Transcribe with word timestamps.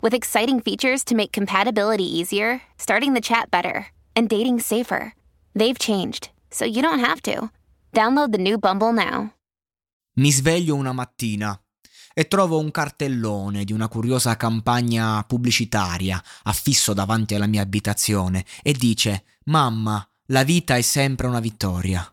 with 0.00 0.14
exciting 0.14 0.60
features 0.60 1.04
to 1.04 1.14
make 1.14 1.32
compatibility 1.32 2.04
easier, 2.04 2.62
starting 2.78 3.14
the 3.14 3.20
chat 3.20 3.50
better, 3.50 3.86
and 4.14 4.28
dating 4.28 4.60
safer. 4.60 5.12
They've 5.54 5.78
changed, 5.78 6.30
so 6.50 6.64
you 6.64 6.82
don't 6.82 7.00
have 7.00 7.20
to. 7.22 7.50
Download 7.92 8.32
the 8.32 8.38
new 8.38 8.58
Bumble 8.58 8.92
now. 8.92 9.32
Mi 10.18 10.32
sveglio 10.32 10.74
una 10.74 10.92
mattina 10.92 11.58
e 12.14 12.26
trovo 12.28 12.58
un 12.58 12.70
cartellone 12.70 13.64
di 13.64 13.74
una 13.74 13.88
curiosa 13.88 14.36
campagna 14.36 15.22
pubblicitaria 15.24 16.22
affisso 16.44 16.94
davanti 16.94 17.34
alla 17.34 17.46
mia 17.46 17.60
abitazione 17.60 18.46
e 18.62 18.72
dice 18.72 19.24
Mamma, 19.44 20.06
la 20.26 20.42
vita 20.42 20.76
è 20.76 20.80
sempre 20.80 21.26
una 21.26 21.40
vittoria. 21.40 22.10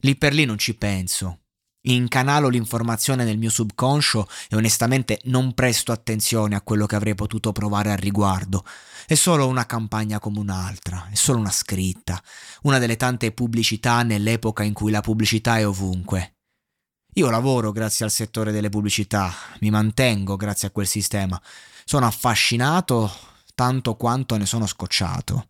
Lì 0.00 0.16
per 0.16 0.34
lì 0.34 0.44
non 0.44 0.58
ci 0.58 0.74
penso. 0.74 1.39
Incanalo 1.82 2.48
l'informazione 2.48 3.24
nel 3.24 3.38
mio 3.38 3.48
subconscio 3.48 4.28
e 4.48 4.56
onestamente 4.56 5.20
non 5.24 5.54
presto 5.54 5.92
attenzione 5.92 6.54
a 6.54 6.60
quello 6.60 6.84
che 6.84 6.96
avrei 6.96 7.14
potuto 7.14 7.52
provare 7.52 7.90
al 7.90 7.96
riguardo. 7.96 8.64
È 9.06 9.14
solo 9.14 9.46
una 9.46 9.64
campagna 9.64 10.18
come 10.18 10.40
un'altra, 10.40 11.08
è 11.10 11.14
solo 11.14 11.38
una 11.38 11.50
scritta, 11.50 12.22
una 12.62 12.78
delle 12.78 12.96
tante 12.96 13.32
pubblicità 13.32 14.02
nell'epoca 14.02 14.62
in 14.62 14.74
cui 14.74 14.90
la 14.90 15.00
pubblicità 15.00 15.58
è 15.58 15.66
ovunque. 15.66 16.34
Io 17.14 17.30
lavoro 17.30 17.72
grazie 17.72 18.04
al 18.04 18.10
settore 18.10 18.52
delle 18.52 18.68
pubblicità, 18.68 19.32
mi 19.60 19.70
mantengo 19.70 20.36
grazie 20.36 20.68
a 20.68 20.70
quel 20.70 20.86
sistema. 20.86 21.40
Sono 21.84 22.06
affascinato 22.06 23.10
tanto 23.54 23.96
quanto 23.96 24.36
ne 24.36 24.46
sono 24.46 24.66
scocciato. 24.66 25.48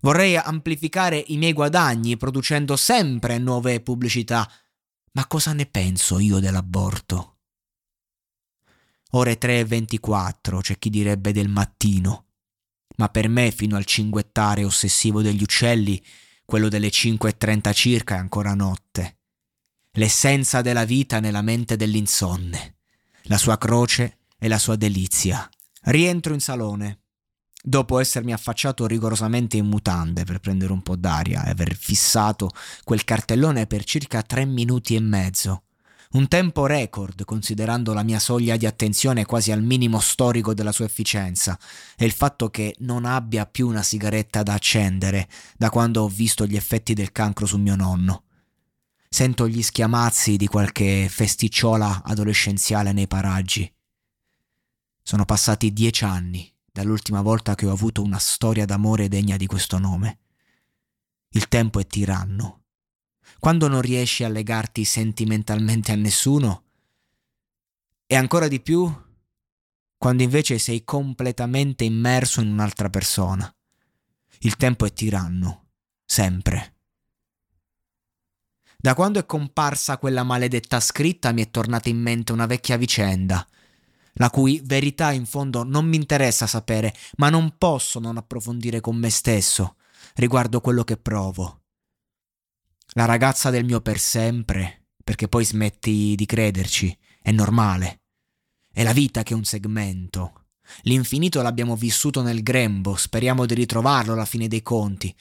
Vorrei 0.00 0.36
amplificare 0.36 1.22
i 1.28 1.36
miei 1.36 1.52
guadagni 1.52 2.16
producendo 2.16 2.76
sempre 2.76 3.38
nuove 3.38 3.80
pubblicità. 3.80 4.50
Ma 5.16 5.26
cosa 5.26 5.54
ne 5.54 5.64
penso 5.64 6.18
io 6.18 6.40
dell'aborto? 6.40 7.38
Ore 9.12 9.38
3.24, 9.38 10.60
c'è 10.60 10.78
chi 10.78 10.90
direbbe 10.90 11.32
del 11.32 11.48
mattino. 11.48 12.26
Ma 12.96 13.08
per 13.08 13.30
me, 13.30 13.50
fino 13.50 13.76
al 13.76 13.86
cinguettare 13.86 14.62
ossessivo 14.62 15.22
degli 15.22 15.42
uccelli, 15.42 16.04
quello 16.44 16.68
delle 16.68 16.88
5.30 16.88 17.72
circa 17.72 18.16
è 18.16 18.18
ancora 18.18 18.52
notte. 18.52 19.20
L'essenza 19.92 20.60
della 20.60 20.84
vita 20.84 21.18
nella 21.18 21.40
mente 21.40 21.76
dell'insonne, 21.76 22.76
la 23.22 23.38
sua 23.38 23.56
croce 23.56 24.18
e 24.38 24.48
la 24.48 24.58
sua 24.58 24.76
delizia. 24.76 25.48
Rientro 25.84 26.34
in 26.34 26.40
salone 26.40 27.04
dopo 27.68 27.98
essermi 27.98 28.32
affacciato 28.32 28.86
rigorosamente 28.86 29.56
in 29.56 29.66
mutande 29.66 30.22
per 30.22 30.38
prendere 30.38 30.72
un 30.72 30.82
po' 30.82 30.94
d'aria 30.94 31.44
e 31.44 31.50
aver 31.50 31.74
fissato 31.74 32.50
quel 32.84 33.02
cartellone 33.02 33.66
per 33.66 33.82
circa 33.82 34.22
tre 34.22 34.44
minuti 34.44 34.94
e 34.94 35.00
mezzo. 35.00 35.62
Un 36.12 36.28
tempo 36.28 36.66
record 36.66 37.24
considerando 37.24 37.92
la 37.92 38.04
mia 38.04 38.20
soglia 38.20 38.56
di 38.56 38.66
attenzione 38.66 39.26
quasi 39.26 39.50
al 39.50 39.64
minimo 39.64 39.98
storico 39.98 40.54
della 40.54 40.70
sua 40.70 40.84
efficienza 40.84 41.58
e 41.96 42.04
il 42.04 42.12
fatto 42.12 42.50
che 42.50 42.76
non 42.78 43.04
abbia 43.04 43.46
più 43.46 43.66
una 43.66 43.82
sigaretta 43.82 44.44
da 44.44 44.54
accendere 44.54 45.28
da 45.56 45.68
quando 45.68 46.02
ho 46.02 46.08
visto 46.08 46.46
gli 46.46 46.54
effetti 46.54 46.94
del 46.94 47.10
cancro 47.10 47.46
su 47.46 47.58
mio 47.58 47.74
nonno. 47.74 48.22
Sento 49.08 49.48
gli 49.48 49.62
schiamazzi 49.62 50.36
di 50.36 50.46
qualche 50.46 51.08
festicciola 51.10 52.02
adolescenziale 52.04 52.92
nei 52.92 53.08
paraggi. 53.08 53.70
Sono 55.02 55.24
passati 55.24 55.72
dieci 55.72 56.04
anni 56.04 56.54
dall'ultima 56.76 57.22
volta 57.22 57.54
che 57.54 57.64
ho 57.64 57.72
avuto 57.72 58.02
una 58.02 58.18
storia 58.18 58.66
d'amore 58.66 59.08
degna 59.08 59.38
di 59.38 59.46
questo 59.46 59.78
nome. 59.78 60.18
Il 61.30 61.48
tempo 61.48 61.80
è 61.80 61.86
tiranno. 61.86 62.64
Quando 63.38 63.66
non 63.66 63.80
riesci 63.80 64.24
a 64.24 64.28
legarti 64.28 64.84
sentimentalmente 64.84 65.92
a 65.92 65.94
nessuno, 65.94 66.64
e 68.04 68.14
ancora 68.14 68.46
di 68.46 68.60
più 68.60 68.94
quando 69.96 70.22
invece 70.22 70.58
sei 70.58 70.84
completamente 70.84 71.84
immerso 71.84 72.42
in 72.42 72.48
un'altra 72.48 72.90
persona. 72.90 73.50
Il 74.40 74.56
tempo 74.56 74.84
è 74.84 74.92
tiranno, 74.92 75.68
sempre. 76.04 76.74
Da 78.76 78.94
quando 78.94 79.18
è 79.18 79.24
comparsa 79.24 79.96
quella 79.96 80.24
maledetta 80.24 80.78
scritta 80.80 81.32
mi 81.32 81.40
è 81.40 81.50
tornata 81.50 81.88
in 81.88 81.98
mente 81.98 82.32
una 82.32 82.44
vecchia 82.44 82.76
vicenda 82.76 83.48
la 84.18 84.30
cui 84.30 84.60
verità 84.64 85.12
in 85.12 85.26
fondo 85.26 85.62
non 85.62 85.86
mi 85.86 85.96
interessa 85.96 86.46
sapere, 86.46 86.94
ma 87.16 87.30
non 87.30 87.56
posso 87.58 87.98
non 87.98 88.16
approfondire 88.16 88.80
con 88.80 88.96
me 88.96 89.10
stesso 89.10 89.76
riguardo 90.14 90.60
quello 90.60 90.84
che 90.84 90.96
provo. 90.96 91.62
La 92.94 93.04
ragazza 93.04 93.50
del 93.50 93.64
mio 93.64 93.80
per 93.80 93.98
sempre, 93.98 94.86
perché 95.04 95.28
poi 95.28 95.44
smetti 95.44 96.14
di 96.16 96.26
crederci, 96.26 96.96
è 97.20 97.30
normale. 97.30 98.02
È 98.72 98.82
la 98.82 98.92
vita 98.92 99.22
che 99.22 99.34
è 99.34 99.36
un 99.36 99.44
segmento. 99.44 100.46
L'infinito 100.82 101.42
l'abbiamo 101.42 101.76
vissuto 101.76 102.22
nel 102.22 102.42
grembo, 102.42 102.96
speriamo 102.96 103.46
di 103.46 103.54
ritrovarlo 103.54 104.12
alla 104.12 104.24
fine 104.24 104.48
dei 104.48 104.62
conti. 104.62 105.14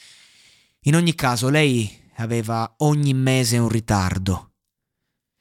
In 0.81 0.95
ogni 0.95 1.15
caso, 1.15 1.49
lei 1.49 2.03
aveva 2.15 2.75
ogni 2.79 3.13
mese 3.13 3.57
un 3.57 3.69
ritardo. 3.69 4.54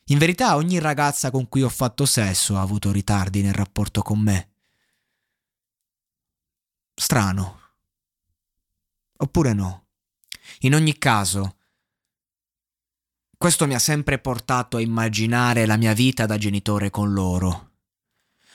In 0.08 0.18
verità 0.18 0.56
ogni 0.56 0.78
ragazza 0.78 1.30
con 1.30 1.48
cui 1.48 1.62
ho 1.62 1.68
fatto 1.70 2.04
sesso 2.04 2.56
ha 2.56 2.60
avuto 2.60 2.92
ritardi 2.92 3.40
nel 3.40 3.54
rapporto 3.54 4.02
con 4.02 4.20
me. 4.20 4.50
Strano. 6.94 7.60
Oppure 9.16 9.54
no. 9.54 9.86
In 10.60 10.74
ogni 10.74 10.98
caso, 10.98 11.56
questo 13.38 13.66
mi 13.66 13.74
ha 13.74 13.78
sempre 13.78 14.18
portato 14.18 14.76
a 14.76 14.80
immaginare 14.80 15.64
la 15.64 15.76
mia 15.76 15.94
vita 15.94 16.26
da 16.26 16.36
genitore 16.36 16.90
con 16.90 17.12
loro. 17.12 17.70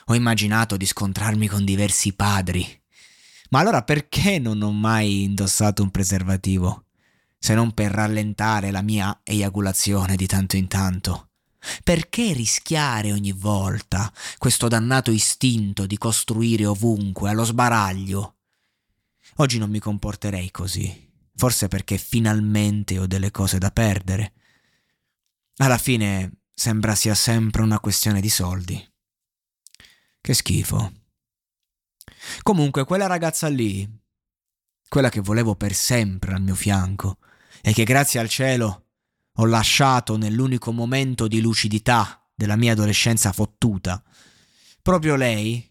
Ho 0.05 0.15
immaginato 0.15 0.77
di 0.77 0.85
scontrarmi 0.85 1.47
con 1.47 1.65
diversi 1.65 2.13
padri. 2.13 2.65
Ma 3.49 3.59
allora 3.59 3.83
perché 3.83 4.37
non 4.37 4.61
ho 4.61 4.71
mai 4.71 5.23
indossato 5.23 5.81
un 5.81 5.89
preservativo? 5.89 6.85
Se 7.39 7.55
non 7.55 7.73
per 7.73 7.91
rallentare 7.91 8.69
la 8.69 8.81
mia 8.81 9.21
eiaculazione 9.23 10.15
di 10.15 10.27
tanto 10.27 10.55
in 10.55 10.67
tanto. 10.67 11.28
Perché 11.83 12.33
rischiare 12.33 13.11
ogni 13.11 13.31
volta 13.31 14.11
questo 14.37 14.67
dannato 14.67 15.11
istinto 15.11 15.85
di 15.85 15.97
costruire 15.97 16.65
ovunque, 16.65 17.29
allo 17.29 17.43
sbaraglio? 17.43 18.37
Oggi 19.37 19.57
non 19.57 19.69
mi 19.69 19.79
comporterei 19.79 20.51
così, 20.51 21.11
forse 21.35 21.67
perché 21.67 21.97
finalmente 21.97 22.99
ho 22.99 23.07
delle 23.07 23.31
cose 23.31 23.57
da 23.57 23.71
perdere. 23.71 24.33
Alla 25.57 25.77
fine 25.77 26.41
sembra 26.53 26.95
sia 26.95 27.15
sempre 27.15 27.61
una 27.61 27.79
questione 27.79 28.21
di 28.21 28.29
soldi. 28.29 28.91
Che 30.21 30.33
schifo. 30.33 30.91
Comunque, 32.41 32.83
quella 32.83 33.07
ragazza 33.07 33.47
lì, 33.47 33.87
quella 34.89 35.09
che 35.09 35.21
volevo 35.21 35.55
per 35.55 35.73
sempre 35.73 36.33
al 36.33 36.41
mio 36.41 36.55
fianco, 36.55 37.19
e 37.61 37.73
che 37.73 37.83
grazie 37.83 38.19
al 38.19 38.29
cielo 38.29 38.88
ho 39.41 39.45
lasciato 39.45 40.17
nell'unico 40.17 40.73
momento 40.73 41.27
di 41.27 41.39
lucidità 41.39 42.21
della 42.35 42.57
mia 42.57 42.73
adolescenza 42.73 43.31
fottuta. 43.31 44.03
Proprio 44.81 45.15
lei 45.15 45.65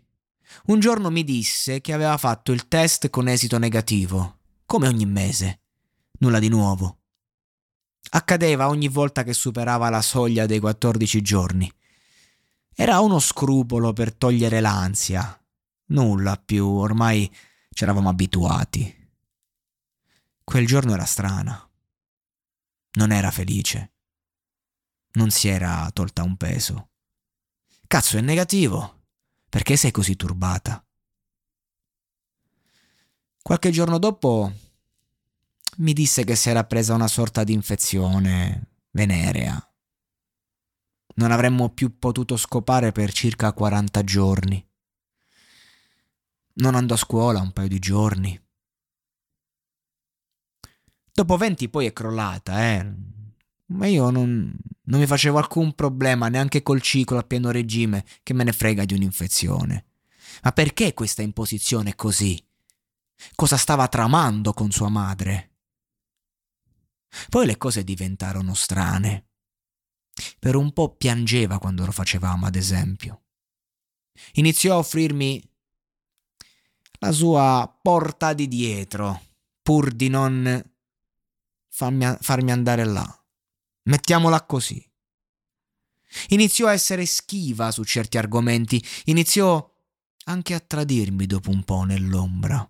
un 0.67 0.81
giorno 0.81 1.11
mi 1.11 1.23
disse 1.23 1.83
che 1.83 1.93
aveva 1.93 2.17
fatto 2.17 2.53
il 2.53 2.67
test 2.67 3.11
con 3.11 3.29
esito 3.29 3.59
negativo, 3.59 4.39
come 4.65 4.89
ogni 4.89 5.05
mese. 5.05 5.61
Nulla 6.21 6.39
di 6.39 6.49
nuovo. 6.49 7.01
Accadeva 8.11 8.69
ogni 8.69 8.89
volta 8.89 9.23
che 9.23 9.35
superava 9.35 9.91
la 9.91 10.01
soglia 10.01 10.47
dei 10.47 10.61
14 10.61 11.21
giorni. 11.21 11.71
Era 12.75 13.01
uno 13.01 13.19
scrupolo 13.19 13.93
per 13.93 14.15
togliere 14.15 14.61
l'ansia. 14.61 15.39
Nulla 15.89 16.41
più, 16.43 16.67
ormai 16.67 17.31
ci 17.71 17.85
eravamo 17.85 18.09
abituati. 18.09 18.97
Quel 20.43 20.67
giorno 20.67 20.95
era 20.95 21.05
strana 21.05 21.68
non 22.93 23.13
era 23.13 23.31
felice. 23.31 23.93
Non 25.13 25.31
si 25.31 25.49
era 25.49 25.91
tolta 25.93 26.23
un 26.23 26.37
peso. 26.37 26.91
Cazzo, 27.87 28.19
è 28.19 28.21
negativo. 28.21 29.05
Perché 29.49 29.77
sei 29.77 29.91
così 29.91 30.15
turbata? 30.17 30.85
Qualche 33.41 33.71
giorno 33.71 33.99
dopo 33.99 34.53
mi 35.79 35.93
disse 35.93 36.25
che 36.25 36.37
si 36.37 36.51
era 36.51 36.65
presa 36.65 36.95
una 36.95 37.09
sorta 37.09 37.45
di 37.45 37.53
infezione 37.53 38.73
venerea. 38.91 39.63
Non 41.15 41.33
avremmo 41.33 41.71
più 41.71 41.99
potuto 41.99 42.37
scopare 42.37 42.93
per 42.93 43.13
circa 43.13 43.53
40 43.53 44.05
giorni. 44.05 44.69
Non 46.55 46.75
andò 46.75 46.95
a 46.95 46.99
scuola 46.99 47.41
un 47.41 47.53
paio 47.53 47.69
di 47.69 47.79
giorni. 47.79 48.48
Dopo 51.19 51.37
venti 51.37 51.69
poi 51.69 51.87
è 51.87 51.93
crollata, 51.93 52.65
eh. 52.75 52.95
Ma 53.73 53.87
io 53.89 54.09
non, 54.11 54.57
non 54.83 55.01
mi 55.01 55.05
facevo 55.05 55.37
alcun 55.37 55.75
problema 55.75 56.29
neanche 56.29 56.63
col 56.63 56.81
ciclo 56.81 57.19
a 57.19 57.25
pieno 57.25 57.51
regime, 57.51 58.05
che 58.23 58.35
me 58.35 58.45
ne 58.45 58.53
frega 58.53 58.85
di 58.85 58.95
un'infezione. 58.95 59.87
Ma 60.45 60.53
perché 60.53 60.95
questa 60.95 61.23
imposizione 61.23 61.97
così? 61.97 62.41
Cosa 63.35 63.57
stava 63.57 63.89
tramando 63.89 64.53
con 64.53 64.71
sua 64.71 64.89
madre? 64.91 65.57
Poi 67.29 67.47
le 67.47 67.57
cose 67.57 67.83
diventarono 67.83 68.55
strane. 68.55 69.31
Per 70.39 70.55
un 70.55 70.73
po' 70.73 70.95
piangeva 70.95 71.59
quando 71.59 71.85
lo 71.85 71.91
facevamo, 71.91 72.47
ad 72.47 72.55
esempio. 72.55 73.23
Iniziò 74.35 74.77
a 74.77 74.79
offrirmi 74.79 75.43
la 77.01 77.11
sua 77.11 77.77
porta 77.83 78.35
di 78.35 78.47
dietro, 78.47 79.21
pur 79.61 79.91
di 79.91 80.09
non 80.09 80.77
farmi, 81.79 82.17
farmi 82.21 82.51
andare 82.51 82.85
là. 82.85 83.07
Mettiamola 83.85 84.45
così. 84.45 84.85
Iniziò 86.29 86.67
a 86.67 86.73
essere 86.73 87.07
schiva 87.07 87.71
su 87.71 87.85
certi 87.85 88.19
argomenti, 88.19 88.85
iniziò 89.05 89.65
anche 90.25 90.55
a 90.55 90.61
tradirmi 90.61 91.27
dopo 91.27 91.51
un 91.51 91.63
po' 91.63 91.85
nell'ombra. 91.85 92.69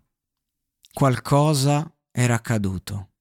Qualcosa 0.92 1.90
era 2.10 2.34
accaduto. 2.34 3.12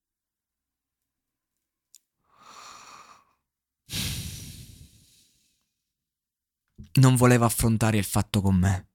Non 6.95 7.16
voleva 7.16 7.45
affrontare 7.45 7.98
il 7.98 8.04
fatto 8.04 8.42
con 8.42 8.56
me. 8.56 8.89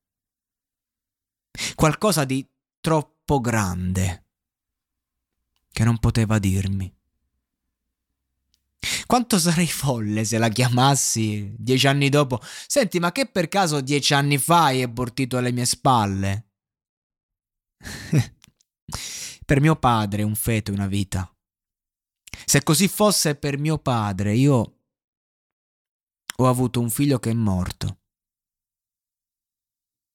Qualcosa 1.75 2.25
di 2.25 2.47
troppo 2.81 3.41
grande 3.41 4.22
che 5.73 5.85
non 5.85 5.99
poteva 5.99 6.39
dirmi. 6.39 6.95
Quanto 9.07 9.39
sarei 9.39 9.69
folle 9.69 10.25
se 10.25 10.39
la 10.39 10.49
chiamassi 10.49 11.55
dieci 11.57 11.87
anni 11.87 12.09
dopo. 12.09 12.41
Senti, 12.43 12.99
ma 12.99 13.13
che 13.13 13.27
per 13.27 13.49
caso 13.49 13.81
dieci 13.81 14.15
anni 14.15 14.39
fa 14.39 14.65
hai 14.65 14.83
abortito 14.83 15.37
alle 15.37 15.53
mie 15.53 15.67
spalle? 15.67 16.51
per 19.45 19.61
mio 19.61 19.77
padre 19.77 20.23
un 20.23 20.35
feto 20.35 20.71
è 20.71 20.75
una 20.75 20.87
vita. 20.87 21.31
Se 22.45 22.63
così 22.63 22.89
fosse 22.89 23.37
per 23.37 23.59
mio 23.59 23.79
padre, 23.79 24.35
io 24.35 24.79
ho 26.37 26.49
avuto 26.49 26.81
un 26.81 26.91
figlio 26.91 27.19
che 27.19 27.31
è 27.31 27.35
morto. 27.35 27.99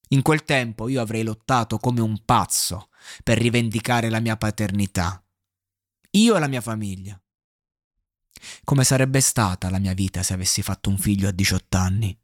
In 0.09 0.21
quel 0.21 0.43
tempo 0.43 0.87
io 0.87 1.01
avrei 1.01 1.23
lottato 1.23 1.77
come 1.77 2.01
un 2.01 2.23
pazzo 2.23 2.89
per 3.23 3.37
rivendicare 3.37 4.09
la 4.09 4.19
mia 4.19 4.37
paternità. 4.37 5.21
Io 6.17 6.35
e 6.35 6.39
la 6.39 6.47
mia 6.47 6.61
famiglia. 6.61 7.19
Come 8.63 8.83
sarebbe 8.83 9.21
stata 9.21 9.69
la 9.69 9.77
mia 9.77 9.93
vita 9.93 10.23
se 10.23 10.33
avessi 10.33 10.63
fatto 10.63 10.89
un 10.89 10.97
figlio 10.97 11.27
a 11.27 11.31
18 11.31 11.77
anni? 11.77 12.19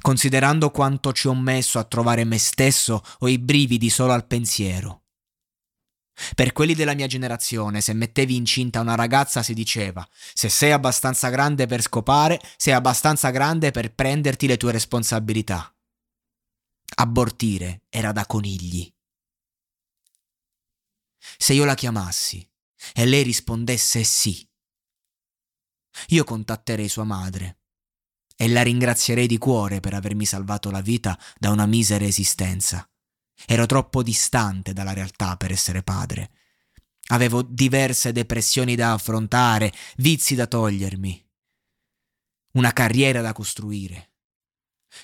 Considerando 0.00 0.70
quanto 0.70 1.12
ci 1.12 1.28
ho 1.28 1.34
messo 1.34 1.78
a 1.78 1.84
trovare 1.84 2.24
me 2.24 2.38
stesso, 2.38 3.02
ho 3.18 3.28
i 3.28 3.38
brividi 3.38 3.90
solo 3.90 4.12
al 4.12 4.26
pensiero. 4.26 5.02
Per 6.34 6.52
quelli 6.52 6.74
della 6.74 6.94
mia 6.94 7.06
generazione, 7.06 7.80
se 7.80 7.92
mettevi 7.92 8.36
incinta 8.36 8.80
una 8.80 8.94
ragazza 8.94 9.42
si 9.42 9.54
diceva 9.54 10.06
se 10.34 10.48
sei 10.48 10.72
abbastanza 10.72 11.30
grande 11.30 11.66
per 11.66 11.80
scopare, 11.82 12.40
sei 12.56 12.74
abbastanza 12.74 13.30
grande 13.30 13.70
per 13.70 13.94
prenderti 13.94 14.46
le 14.46 14.56
tue 14.56 14.72
responsabilità. 14.72 15.74
Abortire 16.96 17.82
era 17.88 18.12
da 18.12 18.26
conigli. 18.26 18.92
Se 21.36 21.52
io 21.52 21.64
la 21.64 21.74
chiamassi 21.74 22.46
e 22.94 23.06
lei 23.06 23.22
rispondesse 23.22 24.02
sì, 24.04 24.48
io 26.08 26.24
contatterei 26.24 26.88
sua 26.88 27.04
madre 27.04 27.58
e 28.36 28.48
la 28.48 28.62
ringrazierei 28.62 29.26
di 29.26 29.38
cuore 29.38 29.80
per 29.80 29.94
avermi 29.94 30.24
salvato 30.24 30.70
la 30.70 30.80
vita 30.80 31.18
da 31.38 31.50
una 31.50 31.66
misera 31.66 32.04
esistenza. 32.04 32.88
Ero 33.46 33.66
troppo 33.66 34.02
distante 34.02 34.72
dalla 34.72 34.92
realtà 34.92 35.36
per 35.36 35.52
essere 35.52 35.82
padre. 35.82 36.32
Avevo 37.08 37.42
diverse 37.42 38.12
depressioni 38.12 38.74
da 38.74 38.92
affrontare, 38.92 39.72
vizi 39.96 40.34
da 40.34 40.46
togliermi, 40.46 41.28
una 42.52 42.72
carriera 42.72 43.20
da 43.20 43.32
costruire. 43.32 44.12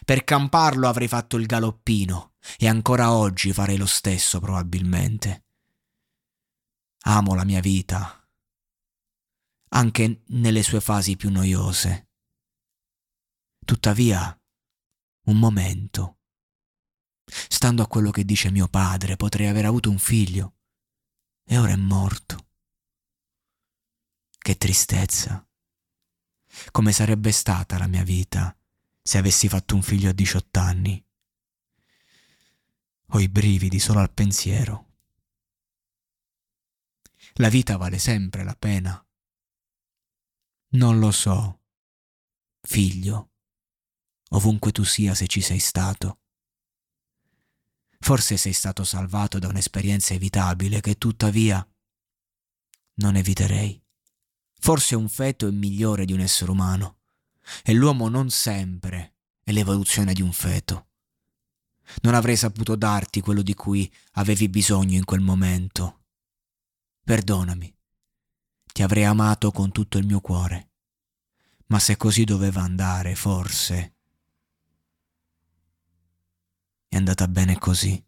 Per 0.05 0.25
camparlo 0.25 0.89
avrei 0.89 1.09
fatto 1.09 1.37
il 1.37 1.47
galoppino 1.47 2.35
e 2.59 2.69
ancora 2.69 3.13
oggi 3.13 3.53
farei 3.53 3.77
lo 3.77 3.87
stesso 3.87 4.39
probabilmente. 4.39 5.48
Amo 7.09 7.35
la 7.35 7.45
mia 7.45 7.61
vita, 7.61 8.23
anche 9.71 10.23
nelle 10.27 10.63
sue 10.63 10.81
fasi 10.81 11.17
più 11.17 11.31
noiose. 11.31 12.11
Tuttavia, 13.65 14.39
un 15.25 15.39
momento 15.39 16.19
Stando 17.31 17.83
a 17.83 17.87
quello 17.87 18.11
che 18.11 18.25
dice 18.25 18.51
mio 18.51 18.69
padre, 18.69 19.17
potrei 19.17 19.49
aver 19.49 19.67
avuto 19.67 19.91
un 19.91 19.99
figlio 19.99 20.55
e 21.45 21.59
ora 21.59 21.73
è 21.73 21.77
morto. 21.77 22.47
Che 24.39 24.57
tristezza. 24.57 25.47
Come 26.71 26.93
sarebbe 26.93 27.31
stata 27.33 27.77
la 27.77 27.87
mia 27.87 28.03
vita 28.03 28.57
se 29.03 29.19
avessi 29.19 29.49
fatto 29.49 29.75
un 29.75 29.83
figlio 29.83 30.09
a 30.09 30.13
18 30.13 30.59
anni? 30.59 31.05
Ho 33.13 33.21
i 33.21 33.29
brividi 33.29 33.79
solo 33.79 34.01
al 34.01 34.13
pensiero. 34.13 34.88
La 37.41 37.49
vita 37.49 37.77
vale 37.77 38.01
sempre 38.01 38.43
la 38.43 38.57
pena. 38.57 39.01
Non 40.71 40.99
lo 40.99 41.13
so, 41.13 41.61
figlio, 42.63 43.31
ovunque 44.31 44.73
tu 44.73 44.83
sia 44.83 45.15
se 45.15 45.29
ci 45.29 45.41
sei 45.41 45.61
stato. 45.61 46.19
Forse 48.01 48.37
sei 48.37 48.53
stato 48.53 48.83
salvato 48.83 49.39
da 49.39 49.47
un'esperienza 49.47 50.15
evitabile 50.15 50.81
che 50.81 50.99
tuttavia 50.99 51.65
non 52.95 53.15
eviterei. 53.15 53.81
Forse 54.59 54.97
un 54.97 55.09
feto 55.09 55.47
è 55.47 55.53
migliore 55.53 56.05
di 56.05 56.13
un 56.13 56.21
essere 56.21 56.51
umano 56.51 56.99
e 57.63 57.73
l'uomo 57.73 58.09
non 58.09 58.31
sempre 58.31 59.15
è 59.45 59.53
l'evoluzione 59.53 60.13
di 60.13 60.23
un 60.23 60.33
feto. 60.33 60.89
Non 62.03 62.15
avrei 62.15 62.37
saputo 62.37 62.75
darti 62.75 63.21
quello 63.21 63.43
di 63.43 63.55
cui 63.55 63.91
avevi 64.15 64.49
bisogno 64.49 64.97
in 64.97 65.05
quel 65.05 65.21
momento. 65.21 65.98
Perdonami, 67.09 67.75
ti 68.71 68.83
avrei 68.83 69.05
amato 69.05 69.51
con 69.51 69.73
tutto 69.73 69.97
il 69.97 70.05
mio 70.05 70.21
cuore, 70.21 70.73
ma 71.69 71.79
se 71.79 71.97
così 71.97 72.25
doveva 72.25 72.61
andare, 72.61 73.15
forse 73.15 73.95
è 76.87 76.97
andata 76.97 77.27
bene 77.27 77.57
così. 77.57 78.08